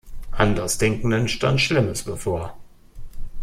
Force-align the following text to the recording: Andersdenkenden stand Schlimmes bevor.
Andersdenkenden 0.31 1.27
stand 1.27 1.61
Schlimmes 1.61 2.01
bevor. 2.01 2.57